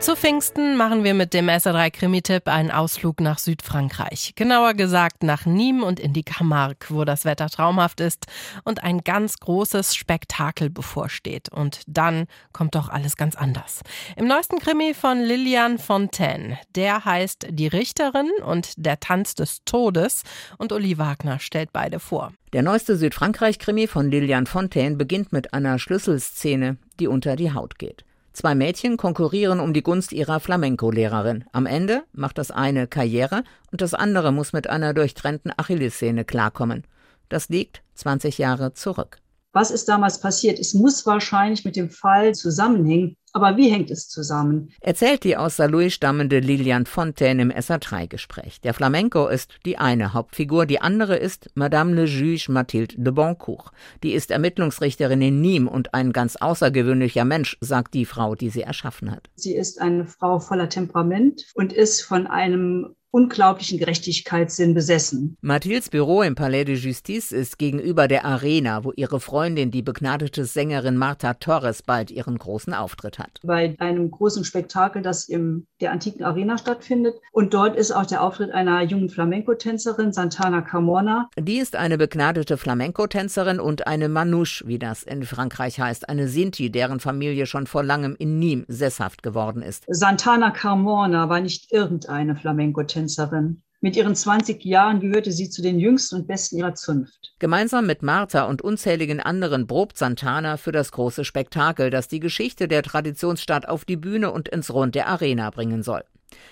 [0.00, 4.34] Zu Pfingsten machen wir mit dem SR3 Krimi-Tipp einen Ausflug nach Südfrankreich.
[4.36, 8.26] Genauer gesagt nach Nîmes und in die Camargue, wo das Wetter traumhaft ist
[8.62, 11.48] und ein ganz großes Spektakel bevorsteht.
[11.48, 13.80] Und dann kommt doch alles ganz anders.
[14.16, 16.58] Im neuesten Krimi von Lilian Fontaine.
[16.76, 20.22] Der heißt Die Richterin und der Tanz des Todes.
[20.58, 22.32] Und Uli Wagner stellt beide vor.
[22.52, 28.04] Der neueste Südfrankreich-Krimi von Lilian Fontaine beginnt mit einer Schlüsselszene, die unter die Haut geht.
[28.38, 31.42] Zwei Mädchen konkurrieren um die Gunst ihrer Flamenco-Lehrerin.
[31.50, 33.42] Am Ende macht das eine Karriere
[33.72, 36.84] und das andere muss mit einer durchtrennten Achillessehne klarkommen.
[37.28, 39.18] Das liegt 20 Jahre zurück.
[39.52, 40.60] Was ist damals passiert?
[40.60, 43.16] Es muss wahrscheinlich mit dem Fall zusammenhängen.
[43.32, 44.70] Aber wie hängt es zusammen?
[44.80, 48.60] Erzählt die aus Saarlouis stammende Lilian Fontaine im SA3-Gespräch.
[48.60, 53.70] Der Flamenco ist die eine Hauptfigur, die andere ist Madame le Juge Mathilde de Boncourt.
[54.02, 58.62] Die ist Ermittlungsrichterin in Nîmes und ein ganz außergewöhnlicher Mensch, sagt die Frau, die sie
[58.62, 59.28] erschaffen hat.
[59.34, 65.36] Sie ist eine Frau voller Temperament und ist von einem unglaublichen Gerechtigkeitssinn besessen.
[65.40, 70.44] Mathildes Büro im Palais de Justice ist gegenüber der Arena, wo ihre Freundin, die begnadete
[70.44, 73.40] Sängerin Marta Torres, bald ihren großen Auftritt hat.
[73.42, 77.14] Bei einem großen Spektakel, das in der antiken Arena stattfindet.
[77.32, 81.30] Und dort ist auch der Auftritt einer jungen Flamenco-Tänzerin, Santana Carmona.
[81.38, 86.70] Die ist eine begnadete Flamenco-Tänzerin und eine Manouche, wie das in Frankreich heißt, eine Sinti,
[86.70, 89.84] deren Familie schon vor langem in Nîmes sesshaft geworden ist.
[89.88, 92.97] Santana Carmona war nicht irgendeine Flamenco-Tänzerin.
[92.98, 93.62] Tänzerin.
[93.80, 97.32] Mit ihren 20 Jahren gehörte sie zu den jüngsten und besten ihrer Zunft.
[97.38, 102.66] Gemeinsam mit Martha und unzähligen anderen probt Santana für das große Spektakel, das die Geschichte
[102.66, 106.02] der Traditionsstadt auf die Bühne und ins Rund der Arena bringen soll.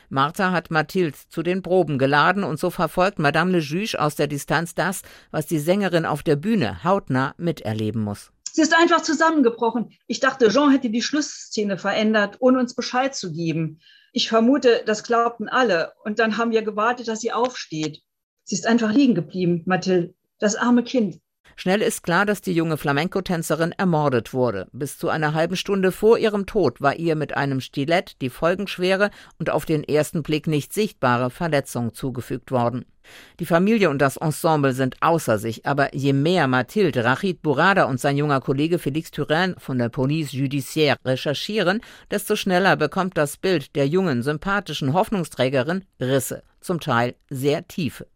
[0.09, 4.29] Martha hat Mathilde zu den Proben geladen und so verfolgt Madame le Juge aus der
[4.29, 5.03] Distanz das,
[5.33, 8.31] was die Sängerin auf der Bühne hautnah miterleben muss.
[8.57, 9.93] Sie ist einfach zusammengebrochen.
[10.07, 13.81] Ich dachte, Jean hätte die Schlussszene verändert, ohne uns Bescheid zu geben.
[14.15, 15.93] Ich vermute, das glaubten alle.
[16.05, 18.01] Und dann haben wir gewartet, dass sie aufsteht.
[18.45, 20.15] Sie ist einfach liegen geblieben, Mathilde.
[20.39, 21.21] Das arme Kind.
[21.59, 24.69] Schnell ist klar, dass die junge Flamenco-Tänzerin ermordet wurde.
[24.73, 29.11] Bis zu einer halben Stunde vor ihrem Tod war ihr mit einem Stilett die folgenschwere
[29.39, 32.85] und auf den ersten Blick nicht sichtbare Verletzung zugefügt worden.
[33.41, 38.01] Die Familie und das Ensemble sind außer sich, aber je mehr Mathilde, Rachid Bourada und
[38.01, 41.81] sein junger Kollege Félix Turenne von der Police Judiciaire recherchieren,
[42.11, 48.07] desto schneller bekommt das Bild der jungen, sympathischen Hoffnungsträgerin Risse, zum Teil sehr tiefe.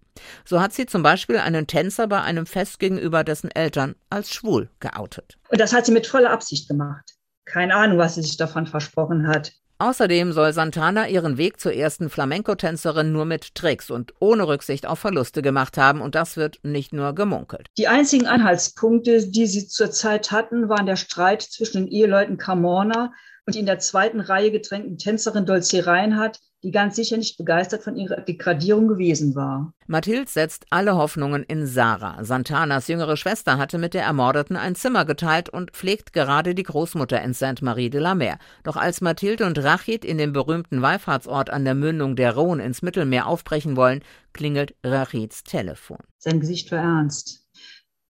[0.44, 4.68] So hat sie zum Beispiel einen Tänzer bei einem Fest gegenüber dessen Eltern als schwul
[4.80, 5.38] geoutet.
[5.48, 7.14] Und das hat sie mit voller Absicht gemacht.
[7.44, 9.52] Keine Ahnung, was sie sich davon versprochen hat.
[9.80, 14.98] Außerdem soll Santana ihren Weg zur ersten Flamenco-Tänzerin nur mit Tricks und ohne Rücksicht auf
[14.98, 17.66] Verluste gemacht haben und das wird nicht nur gemunkelt.
[17.78, 23.14] Die einzigen Anhaltspunkte, die sie zurzeit hatten, waren der Streit zwischen den Eheleuten Carmona
[23.50, 27.82] und die in der zweiten Reihe gedrängten Tänzerin Dolce Reinhardt, die ganz sicher nicht begeistert
[27.82, 29.74] von ihrer Degradierung gewesen war.
[29.88, 32.22] Mathilde setzt alle Hoffnungen in Sarah.
[32.22, 37.20] Santanas jüngere Schwester hatte mit der Ermordeten ein Zimmer geteilt und pflegt gerade die Großmutter
[37.20, 38.38] in Sainte-Marie de la Mer.
[38.62, 42.82] Doch als Mathilde und Rachid in den berühmten Wallfahrtsort an der Mündung der Rhone ins
[42.82, 45.98] Mittelmeer aufbrechen wollen, klingelt Rachids Telefon.
[46.18, 47.48] Sein Gesicht war ernst.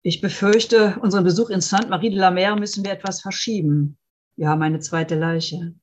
[0.02, 3.98] Ich befürchte, unseren Besuch in Sainte-Marie de la Mer müssen wir etwas verschieben.
[4.36, 5.74] Wir haben eine zweite Leiche.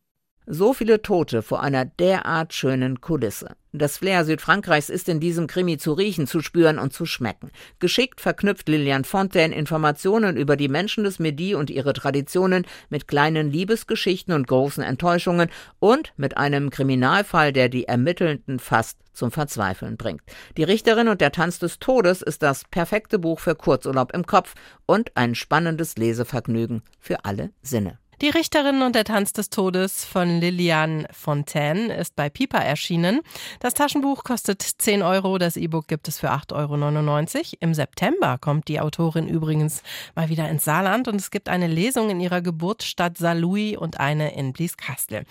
[0.48, 3.56] So viele Tote vor einer derart schönen Kulisse.
[3.72, 7.52] Das Flair Südfrankreichs ist in diesem Krimi zu riechen, zu spüren und zu schmecken.
[7.80, 13.52] Geschickt verknüpft Lilian Fontaine Informationen über die Menschen des Midi und ihre Traditionen mit kleinen
[13.52, 20.22] Liebesgeschichten und großen Enttäuschungen und mit einem Kriminalfall, der die Ermittelnden fast zum Verzweifeln bringt.
[20.58, 24.56] Die Richterin und der Tanz des Todes ist das perfekte Buch für Kurzurlaub im Kopf
[24.86, 28.00] und ein spannendes Lesevergnügen für alle Sinne.
[28.22, 33.22] Die Richterin und der Tanz des Todes von Lilian Fontaine ist bei Piper erschienen.
[33.60, 37.46] Das Taschenbuch kostet 10 Euro, das E-Book gibt es für 8,99 Euro.
[37.62, 39.82] Im September kommt die Autorin übrigens
[40.14, 44.36] mal wieder ins Saarland und es gibt eine Lesung in ihrer Geburtsstadt Saarlouis und eine
[44.36, 45.24] in Blieskastel.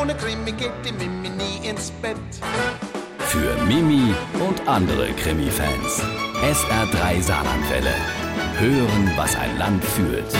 [0.00, 2.16] Ohne Krimi geht die Mimi nie ins Bett.
[3.18, 4.14] Für Mimi
[4.48, 6.00] und andere Krimi-Fans.
[6.42, 7.94] SR3 Saarlandwelle.
[8.60, 10.32] Hören, was ein Land fühlt.